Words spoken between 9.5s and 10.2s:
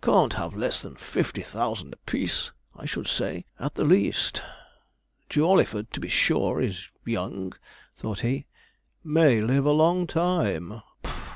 a long